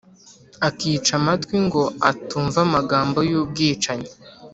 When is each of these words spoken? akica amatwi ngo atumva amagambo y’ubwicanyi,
akica 0.67 1.11
amatwi 1.19 1.55
ngo 1.65 1.83
atumva 2.09 2.57
amagambo 2.67 3.19
y’ubwicanyi, 3.29 4.09